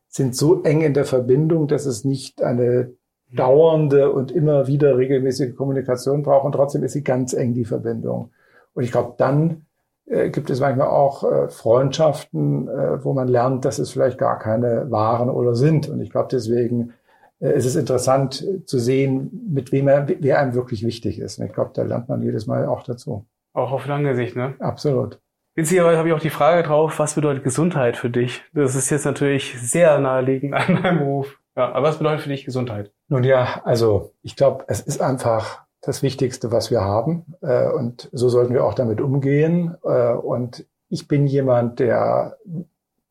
[0.09, 2.95] sind so eng in der Verbindung, dass es nicht eine
[3.31, 8.31] dauernde und immer wieder regelmäßige Kommunikation braucht und trotzdem ist sie ganz eng, die Verbindung.
[8.73, 9.67] Und ich glaube, dann
[10.07, 15.29] äh, gibt es manchmal auch Freundschaften, wo man lernt, dass es vielleicht gar keine waren
[15.29, 15.91] oder sind.
[15.91, 16.95] Und ich glaube, deswegen
[17.41, 21.39] äh, ist es interessant zu sehen, mit wem er, wer einem wirklich wichtig ist.
[21.39, 23.27] Und ich glaube, da lernt man jedes Mal auch dazu.
[23.53, 24.55] Auch auf lange Sicht, ne?
[24.59, 25.21] Absolut.
[25.55, 28.45] Witzigerweise habe ich auch die Frage drauf, was bedeutet Gesundheit für dich?
[28.53, 31.41] Das ist jetzt natürlich sehr naheliegend an meinem Beruf.
[31.57, 32.93] Ja, aber was bedeutet für dich Gesundheit?
[33.09, 37.35] Nun ja, also ich glaube, es ist einfach das Wichtigste, was wir haben.
[37.41, 39.75] Äh, und so sollten wir auch damit umgehen.
[39.83, 42.37] Äh, und ich bin jemand, der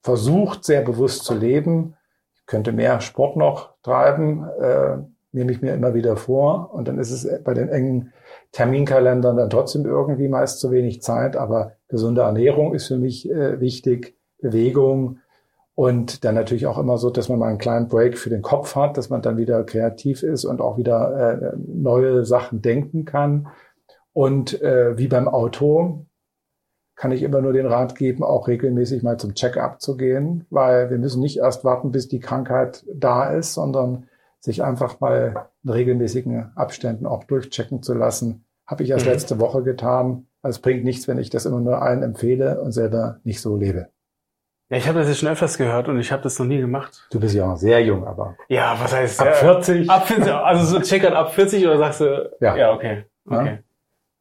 [0.01, 1.96] versucht, sehr bewusst zu leben.
[2.47, 4.97] Könnte mehr Sport noch treiben, äh,
[5.31, 6.73] nehme ich mir immer wieder vor.
[6.73, 8.13] Und dann ist es bei den engen
[8.51, 11.37] Terminkalendern dann trotzdem irgendwie meist zu wenig Zeit.
[11.37, 15.19] Aber gesunde Ernährung ist für mich wichtig, Bewegung,
[15.77, 18.75] und dann natürlich auch immer so, dass man mal einen kleinen Break für den Kopf
[18.75, 23.49] hat, dass man dann wieder kreativ ist und auch wieder äh, neue Sachen denken kann.
[24.11, 26.06] Und äh, wie beim Auto
[26.97, 30.89] kann ich immer nur den Rat geben, auch regelmäßig mal zum Check-up zu gehen, weil
[30.89, 34.07] wir müssen nicht erst warten, bis die Krankheit da ist, sondern
[34.39, 38.45] sich einfach mal in regelmäßigen Abständen auch durchchecken zu lassen.
[38.65, 39.11] Habe ich erst mhm.
[39.11, 40.25] letzte Woche getan.
[40.41, 43.55] Also es bringt nichts, wenn ich das immer nur allen empfehle und selber nicht so
[43.55, 43.89] lebe.
[44.69, 47.07] Ja, ich habe das jetzt schon öfters gehört und ich habe das noch nie gemacht.
[47.11, 48.35] Du bist ja auch sehr jung, aber.
[48.49, 49.89] Ja, was heißt ab 40?
[49.89, 52.31] Ab 40, also so checkern ab 40 oder sagst du?
[52.41, 52.57] Ja.
[52.57, 53.05] Ja, okay.
[53.29, 53.59] Ja.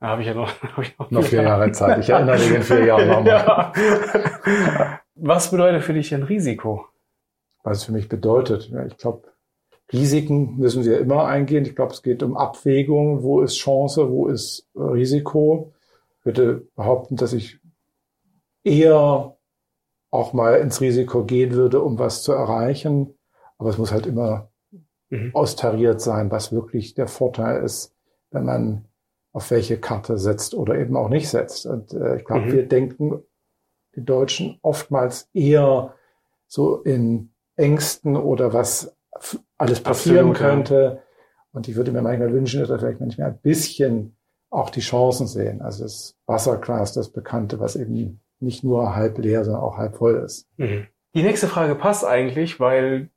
[0.01, 1.99] Da habe ich ja noch, hab ich noch, Noch vier Jahre Zeit.
[2.01, 3.73] Ich erinnere dich in vier Jahren nochmal.
[3.77, 5.01] ja.
[5.15, 6.87] Was bedeutet für dich ein Risiko?
[7.63, 8.69] Was es für mich bedeutet.
[8.69, 9.29] Ja, ich glaube,
[9.93, 11.65] Risiken müssen wir immer eingehen.
[11.65, 13.23] Ich glaube, es geht um Abwägung.
[13.23, 14.11] Wo ist Chance?
[14.11, 15.73] Wo ist äh, Risiko?
[16.21, 17.61] Ich würde behaupten, dass ich
[18.65, 19.37] eher
[20.11, 23.15] auch mal ins Risiko gehen würde, um was zu erreichen.
[23.59, 24.51] Aber es muss halt immer
[25.09, 25.31] Mhm.
[25.35, 27.95] austariert sein, was wirklich der Vorteil ist,
[28.33, 28.87] wenn man
[29.37, 31.67] auf welche Karte setzt oder eben auch nicht setzt.
[31.67, 32.53] Und äh, ich glaube, Mhm.
[32.53, 33.23] wir denken,
[33.95, 35.93] die Deutschen, oftmals eher
[36.47, 38.97] so in Ängsten oder was
[39.59, 41.03] alles passieren Absolut, könnte.
[41.53, 44.17] Und ich würde mir manchmal wünschen, dass wir vielleicht manchmal ein bisschen
[44.49, 45.61] auch die Chancen sehen.
[45.61, 50.15] Also das Wasserglas, das Bekannte, was eben nicht nur halb leer, sondern auch halb voll
[50.25, 50.49] ist.
[50.57, 50.87] Mhm.
[51.15, 53.11] Die nächste Frage passt eigentlich, weil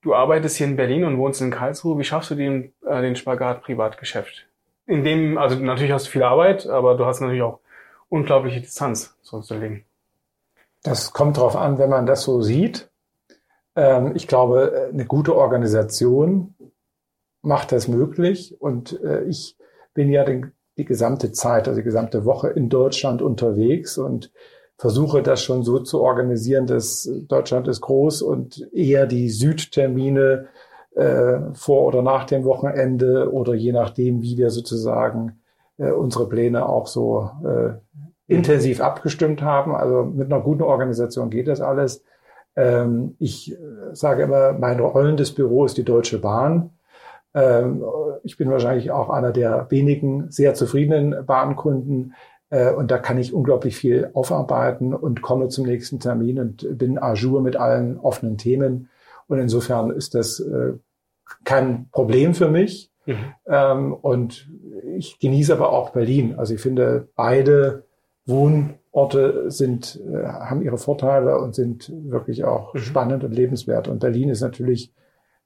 [0.00, 1.98] du arbeitest hier in Berlin und wohnst in Karlsruhe.
[1.98, 4.46] Wie schaffst du den, äh, den Spagat Privatgeschäft?
[4.86, 7.60] In dem, also natürlich hast du viel Arbeit, aber du hast natürlich auch
[8.08, 9.84] unglaubliche Distanz zu uns Leben.
[10.82, 12.88] Das kommt darauf an, wenn man das so sieht.
[13.74, 16.54] Ähm, ich glaube, eine gute Organisation
[17.42, 18.60] macht das möglich.
[18.60, 19.56] Und äh, ich
[19.94, 24.30] bin ja die gesamte Zeit, also die gesamte Woche in Deutschland unterwegs und
[24.78, 30.48] versuche das schon so zu organisieren, dass Deutschland ist groß und eher die Südtermine
[30.96, 35.40] äh, vor oder nach dem Wochenende oder je nachdem, wie wir sozusagen
[35.78, 37.74] äh, unsere Pläne auch so äh,
[38.26, 39.74] intensiv abgestimmt haben.
[39.74, 42.02] Also mit einer guten Organisation geht das alles.
[42.56, 43.56] Ähm, ich äh,
[43.92, 46.70] sage immer, mein rollendes Büro ist die Deutsche Bahn.
[47.34, 47.84] Ähm,
[48.24, 52.14] ich bin wahrscheinlich auch einer der wenigen sehr zufriedenen Bahnkunden.
[52.48, 56.98] Äh, und da kann ich unglaublich viel aufarbeiten und komme zum nächsten Termin und bin
[56.98, 58.88] à jour mit allen offenen Themen.
[59.28, 60.74] Und insofern ist das äh,
[61.44, 62.90] kein Problem für mich.
[63.06, 63.34] Mhm.
[63.46, 64.50] Ähm, und
[64.96, 66.36] ich genieße aber auch Berlin.
[66.38, 67.84] Also ich finde, beide
[68.24, 72.78] Wohnorte sind, äh, haben ihre Vorteile und sind wirklich auch Mhm.
[72.78, 73.88] spannend und lebenswert.
[73.88, 74.92] Und Berlin ist natürlich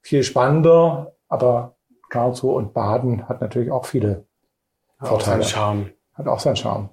[0.01, 1.75] viel spannender, aber
[2.09, 4.25] Karlsruhe und Baden hat natürlich auch viele,
[4.99, 5.43] Auch Vorteile.
[5.43, 5.89] sein Charme.
[6.13, 6.89] hat auch seinen Charme.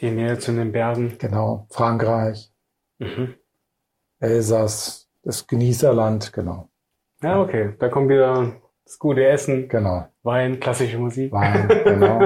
[0.00, 1.16] Die Nähe zu den Bergen.
[1.18, 1.66] Genau.
[1.70, 2.52] Frankreich,
[2.98, 3.34] Mhm.
[4.20, 6.68] Elsass, das Genießerland, genau.
[7.22, 7.74] Ja, okay.
[7.78, 8.52] Da kommt wieder
[8.84, 10.06] das gute Essen, Genau.
[10.22, 11.32] Wein, klassische Musik.
[11.32, 12.20] Wein, genau.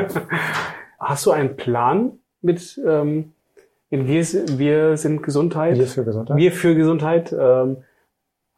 [0.98, 3.32] Hast du einen Plan mit ähm,
[3.90, 4.24] in wir,
[4.58, 5.78] wir sind Gesundheit?
[5.78, 6.36] Wir für Gesundheit.
[6.36, 7.32] Wir für Gesundheit.
[7.32, 7.84] Ähm,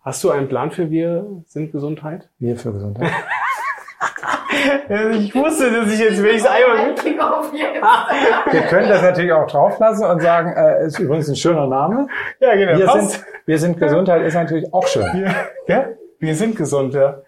[0.01, 2.29] hast du einen Plan für wir sind Gesundheit?
[2.38, 3.11] Wir für Gesundheit.
[4.90, 7.05] Ich wusste, dass ich jetzt, es einmal mit.
[7.05, 12.09] Wir können das natürlich auch drauflassen und sagen, äh, ist übrigens ein schöner Name.
[12.40, 12.79] Ja, genau.
[12.79, 15.06] Wir sind, wir sind Gesundheit ist natürlich auch schön.
[15.14, 15.34] Wir,
[15.68, 15.87] ja,
[16.18, 17.22] wir sind gesund, ja.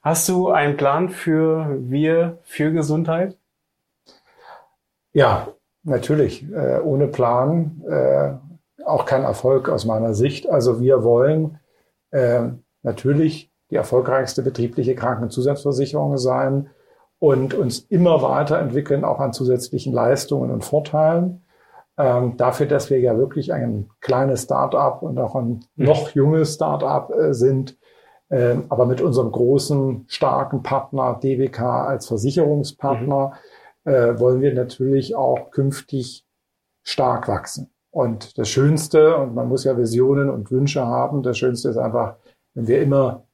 [0.00, 3.36] Hast du einen Plan für wir für Gesundheit?
[5.12, 5.48] Ja,
[5.82, 6.50] natürlich.
[6.50, 8.32] Äh, ohne Plan äh,
[8.86, 10.48] auch kein Erfolg aus meiner Sicht.
[10.48, 11.58] Also wir wollen
[12.12, 12.44] äh,
[12.82, 16.70] natürlich die erfolgreichste betriebliche Krankenzusatzversicherung sein
[17.18, 21.42] und uns immer weiterentwickeln, auch an zusätzlichen Leistungen und Vorteilen.
[22.00, 27.10] Ähm, dafür, dass wir ja wirklich ein kleines Start-up und auch ein noch junges Start-up
[27.10, 27.76] äh, sind,
[28.30, 33.34] ähm, aber mit unserem großen, starken Partner DWK als Versicherungspartner
[33.84, 36.24] äh, wollen wir natürlich auch künftig
[36.82, 37.70] stark wachsen.
[37.90, 42.16] Und das Schönste, und man muss ja Visionen und Wünsche haben, das Schönste ist einfach,
[42.54, 43.26] wenn wir immer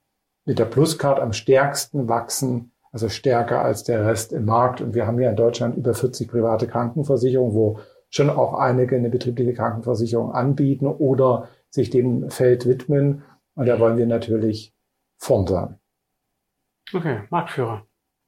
[0.44, 4.80] mit der Pluscard am stärksten wachsen, also stärker als der Rest im Markt.
[4.80, 7.78] Und wir haben ja in Deutschland über 40 private Krankenversicherungen, wo
[8.10, 13.22] schon auch einige eine betriebliche Krankenversicherung anbieten oder sich dem Feld widmen.
[13.54, 14.74] Und da wollen wir natürlich
[15.18, 15.78] vorn sein.
[16.94, 17.84] Okay, Marktführer.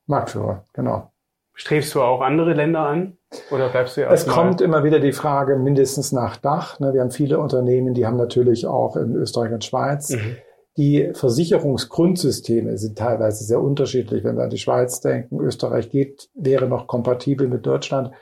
[0.06, 1.12] Marktführer, genau.
[1.54, 3.18] Strebst du auch andere Länder an?
[3.50, 4.36] Oder bleibst du Es erstmal?
[4.36, 6.78] kommt immer wieder die Frage, mindestens nach Dach.
[6.80, 10.10] ne, Wir haben viele Unternehmen, die haben natürlich auch in Österreich und Schweiz.
[10.10, 10.36] Mhm.
[10.76, 14.22] Die Versicherungsgrundsysteme sind teilweise sehr unterschiedlich.
[14.22, 18.12] Wenn wir an die Schweiz denken, Österreich geht, wäre noch kompatibel mit Deutschland.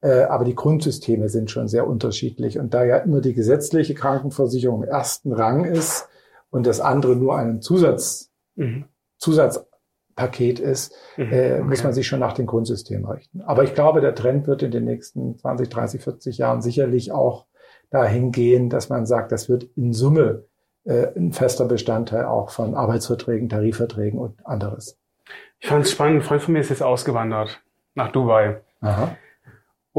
[0.00, 2.58] Äh, Aber die Grundsysteme sind schon sehr unterschiedlich.
[2.58, 6.08] Und da ja immer die gesetzliche Krankenversicherung im ersten Rang ist
[6.50, 8.84] und das andere nur ein Zusatz, Mhm.
[9.18, 11.32] Zusatzpaket ist, Mhm.
[11.32, 11.62] äh, Okay.
[11.62, 13.40] muss man sich schon nach den Grundsystemen richten.
[13.42, 17.46] Aber ich glaube, der Trend wird in den nächsten 20, 30, 40 Jahren sicherlich auch
[17.90, 20.44] dahin gehen, dass man sagt, das wird in Summe
[20.84, 24.96] äh, ein fester Bestandteil auch von Arbeitsverträgen, Tarifverträgen und anderes.
[25.58, 26.16] Ich fand es spannend.
[26.16, 27.60] Ein Freund von mir ist jetzt ausgewandert
[27.94, 28.62] nach Dubai.
[28.80, 29.14] Aha.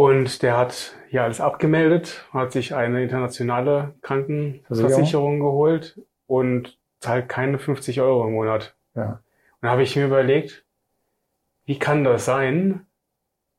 [0.01, 7.59] Und der hat hier alles abgemeldet, hat sich eine internationale Krankenversicherung geholt und zahlt keine
[7.59, 8.75] 50 Euro im Monat.
[8.95, 9.11] Ja.
[9.11, 9.21] Und
[9.61, 10.65] da habe ich mir überlegt,
[11.65, 12.87] wie kann das sein,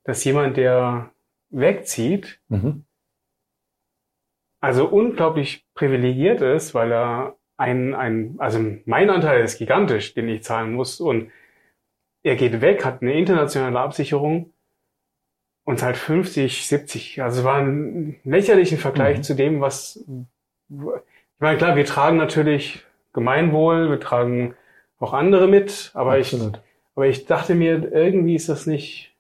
[0.02, 1.12] dass jemand, der
[1.50, 2.87] wegzieht, Mhm.
[4.61, 10.42] also unglaublich privilegiert ist, weil er ein, ein, also mein Anteil ist gigantisch, den ich
[10.42, 11.31] zahlen muss und
[12.24, 14.51] er geht weg, hat eine internationale Absicherung
[15.64, 19.22] und zahlt 50, 70, also es war ein lächerlichen Vergleich Mhm.
[19.22, 20.77] zu dem, was, ich
[21.38, 24.55] meine, klar, wir tragen natürlich Gemeinwohl, wir tragen
[24.98, 26.37] auch andere mit, aber ich,
[26.94, 29.14] aber ich dachte mir, irgendwie ist das nicht,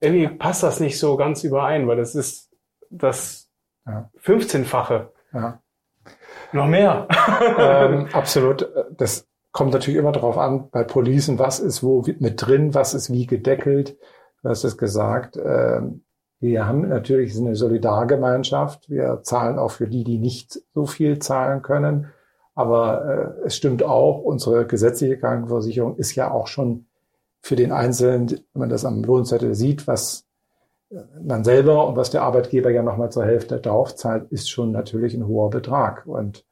[0.00, 2.50] irgendwie passt das nicht so ganz überein, weil das ist
[2.90, 3.48] das
[3.86, 4.10] Ja.
[4.22, 5.08] 15-fache.
[5.32, 5.60] Ja.
[6.52, 7.08] Noch mehr.
[7.58, 8.68] ähm, absolut.
[8.96, 13.12] Das kommt natürlich immer darauf an, bei Policen, was ist wo mit drin, was ist
[13.12, 13.96] wie gedeckelt.
[14.42, 15.36] Du hast es gesagt.
[15.36, 16.02] Ähm,
[16.40, 18.90] wir haben natürlich eine Solidargemeinschaft.
[18.90, 22.08] Wir zahlen auch für die, die nicht so viel zahlen können.
[22.54, 26.86] Aber äh, es stimmt auch, unsere gesetzliche Krankenversicherung ist ja auch schon
[27.40, 30.26] für den Einzelnen, wenn man das am Lohnzettel sieht, was
[30.90, 35.14] äh, man selber und was der Arbeitgeber ja nochmal zur Hälfte draufzahlt, ist schon natürlich
[35.14, 36.06] ein hoher Betrag.
[36.06, 36.44] Und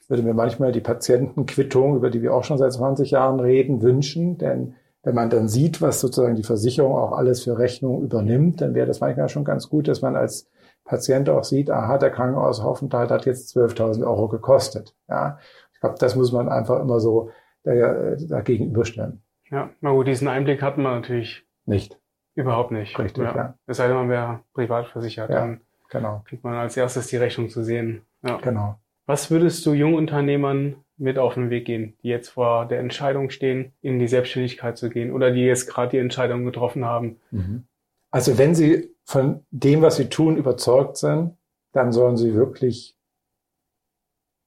[0.00, 3.82] ich würde mir manchmal die Patientenquittung, über die wir auch schon seit 20 Jahren reden,
[3.82, 4.38] wünschen.
[4.38, 8.74] Denn wenn man dann sieht, was sozusagen die Versicherung auch alles für Rechnung übernimmt, dann
[8.74, 10.48] wäre das manchmal schon ganz gut, dass man als
[10.84, 14.94] Patient auch sieht, aha, der Krankenhausaufenthalt hat jetzt 12.000 Euro gekostet.
[15.08, 15.38] Ja,
[15.74, 17.30] ich glaube, das muss man einfach immer so
[17.64, 19.22] äh, dagegen überstellen.
[19.50, 21.98] Ja, na gut, diesen Einblick hat man natürlich Nicht.
[22.34, 22.98] überhaupt nicht.
[22.98, 23.34] Richtig, ja.
[23.36, 23.54] ja.
[23.66, 25.40] Es sei denn, man wäre privat versichert, Ja.
[25.40, 28.02] dann Genau, kriegt man als erstes die Rechnung zu sehen.
[28.22, 28.36] Ja.
[28.42, 28.74] genau.
[29.06, 33.72] Was würdest du Jungunternehmern mit auf den Weg gehen, die jetzt vor der Entscheidung stehen,
[33.80, 37.20] in die Selbstständigkeit zu gehen oder die jetzt gerade die Entscheidung getroffen haben?
[38.10, 41.36] Also wenn Sie von dem, was Sie tun, überzeugt sind,
[41.72, 42.96] dann sollen Sie wirklich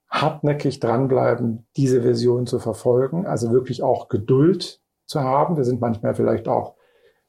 [0.09, 3.25] hartnäckig dranbleiben, diese Vision zu verfolgen.
[3.25, 5.55] Also wirklich auch Geduld zu haben.
[5.57, 6.75] Wir sind manchmal vielleicht auch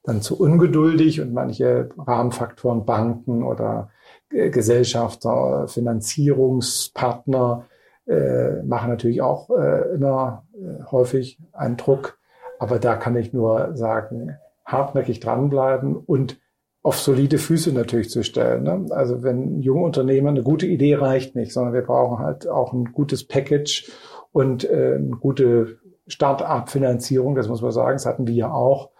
[0.02, 3.90] dann zu ungeduldig und manche Rahmenfaktoren, Banken oder
[4.30, 7.66] Gesellschafter, Finanzierungspartner
[8.06, 12.18] äh, machen natürlich auch äh, immer äh, häufig einen Druck.
[12.58, 16.38] Aber da kann ich nur sagen, hartnäckig dranbleiben und
[16.82, 18.64] auf solide Füße natürlich zu stellen.
[18.64, 18.86] Ne?
[18.90, 22.86] Also wenn junge Unternehmer eine gute Idee reicht nicht, sondern wir brauchen halt auch ein
[22.86, 23.90] gutes Package
[24.32, 28.90] und äh, eine gute Start-up-Finanzierung, das muss man sagen, das hatten wir ja auch,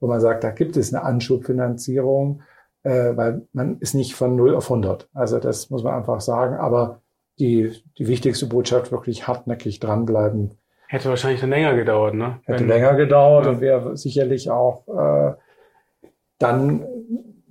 [0.00, 2.42] wo man sagt, da gibt es eine Anschubfinanzierung,
[2.82, 5.08] äh, weil man ist nicht von 0 auf 100.
[5.14, 7.02] Also das muss man einfach sagen, aber
[7.38, 10.52] die, die wichtigste Botschaft wirklich hartnäckig dranbleiben,
[10.90, 12.38] Hätte wahrscheinlich dann länger gedauert, ne?
[12.44, 13.50] Hätte Wenn- länger gedauert Ja.
[13.50, 15.34] und wäre sicherlich auch äh,
[16.38, 16.86] dann,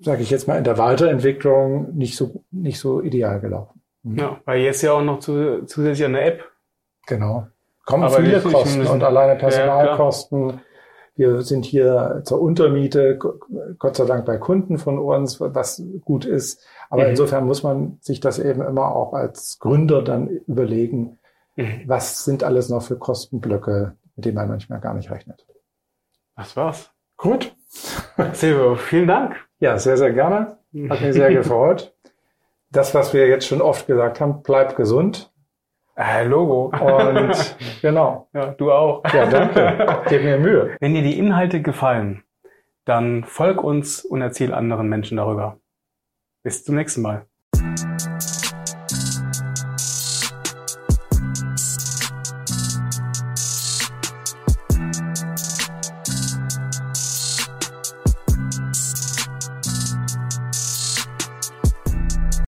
[0.02, 3.82] sage ich jetzt mal, in der Weiterentwicklung nicht so nicht so ideal gelaufen.
[4.04, 4.17] Mhm.
[4.17, 6.45] Ja, weil jetzt ja auch noch zu, zusätzlich eine App.
[7.06, 7.45] Genau.
[7.86, 10.60] Kommen Aber viele Kosten und alleine Ja, Personalkosten.
[11.17, 13.17] Wir sind hier zur Untermiete,
[13.80, 16.63] Gott sei Dank bei Kunden von uns, was gut ist.
[16.89, 17.10] Aber Mhm.
[17.10, 21.19] insofern muss man sich das eben immer auch als Gründer dann überlegen,
[21.56, 21.82] Mhm.
[21.88, 25.45] was sind alles noch für Kostenblöcke, mit denen man manchmal gar nicht rechnet.
[26.36, 26.91] Das war's.
[27.17, 27.56] Gut.
[28.34, 29.36] Silvio, vielen Dank.
[29.60, 30.58] Ja, sehr, sehr gerne.
[30.89, 31.95] Hat mich sehr gefreut.
[32.69, 35.32] Das, was wir jetzt schon oft gesagt haben, bleibt gesund.
[35.97, 36.71] Äh, Logo.
[36.79, 38.29] Und genau.
[38.33, 39.03] Ja, du auch.
[39.13, 40.03] Ja, danke.
[40.07, 40.75] Gib mir Mühe.
[40.79, 42.23] Wenn dir die Inhalte gefallen,
[42.86, 45.57] dann folg uns und erzähl anderen Menschen darüber.
[46.43, 47.25] Bis zum nächsten Mal.